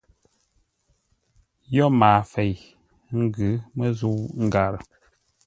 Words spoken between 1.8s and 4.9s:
maafei, ngʉ̌ məzə̂u ngârə.